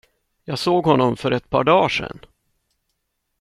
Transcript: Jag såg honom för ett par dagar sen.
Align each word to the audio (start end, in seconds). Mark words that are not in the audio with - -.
Jag 0.43 0.59
såg 0.59 0.85
honom 0.85 1.17
för 1.17 1.31
ett 1.31 1.49
par 1.49 1.63
dagar 1.63 1.89
sen. 1.89 2.19